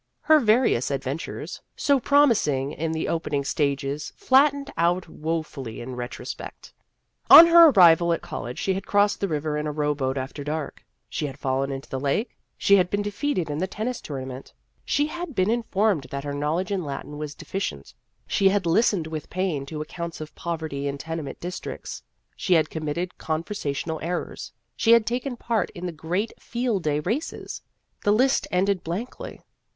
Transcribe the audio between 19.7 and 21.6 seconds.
accounts of poverty in tenement